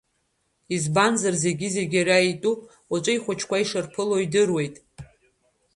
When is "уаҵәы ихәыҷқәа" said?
2.91-3.57